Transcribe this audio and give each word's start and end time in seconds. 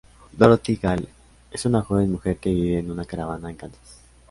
Dorothy 0.33 0.77
Gale 0.81 1.07
es 1.51 1.67
una 1.67 1.83
joven 1.83 2.11
mujer 2.11 2.37
que 2.37 2.49
vive 2.51 2.79
en 2.79 2.89
una 2.89 3.05
caravana 3.05 3.51
en 3.51 3.55
Kansas. 3.55 3.99